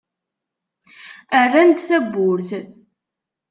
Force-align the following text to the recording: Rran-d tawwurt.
Rran-d 1.43 1.79
tawwurt. 1.87 2.49